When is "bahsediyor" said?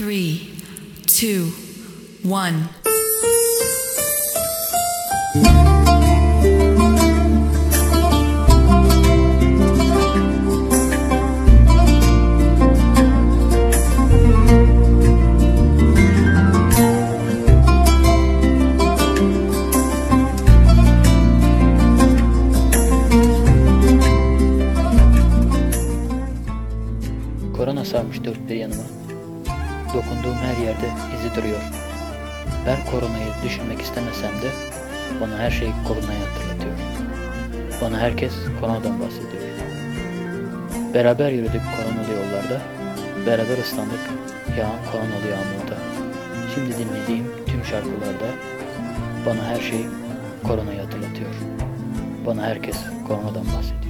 39.00-39.42, 53.46-53.89